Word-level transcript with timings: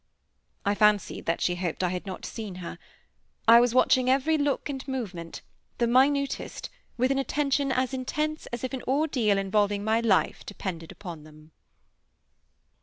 I 0.65 0.73
fancied 0.73 1.27
that 1.27 1.41
she 1.41 1.53
hoped 1.53 1.83
I 1.83 1.89
had 1.89 2.07
not 2.07 2.25
seen 2.25 2.55
her. 2.55 2.79
I 3.47 3.59
was 3.59 3.75
watching 3.75 4.09
every 4.09 4.35
look 4.35 4.67
and 4.67 4.87
movement, 4.87 5.43
the 5.77 5.85
minutest, 5.85 6.71
with 6.97 7.11
an 7.11 7.19
attention 7.19 7.71
as 7.71 7.93
intense 7.93 8.47
as 8.47 8.63
if 8.63 8.73
an 8.73 8.81
ordeal 8.87 9.37
involving 9.37 9.83
my 9.83 9.99
life 9.99 10.43
depended 10.43 10.95
on 11.05 11.23
them. 11.23 11.51